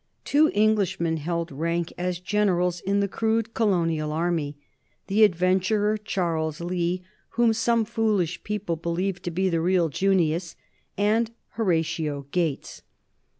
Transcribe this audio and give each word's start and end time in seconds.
Two 0.25 0.49
Englishmen 0.55 1.17
held 1.17 1.51
rank 1.51 1.93
as 1.95 2.19
generals 2.19 2.79
in 2.79 3.01
the 3.01 3.07
crude 3.07 3.53
colonial 3.53 4.11
army 4.11 4.57
the 5.05 5.23
adventurer 5.23 5.95
Charles 5.95 6.59
Lee, 6.59 7.03
whom 7.37 7.53
some 7.53 7.85
foolish 7.85 8.41
people 8.43 8.75
believed 8.75 9.21
to 9.25 9.29
be 9.29 9.47
the 9.47 9.61
real 9.61 9.89
Junius, 9.89 10.55
and 10.97 11.29
Horatio 11.49 12.25
Gates. 12.31 12.81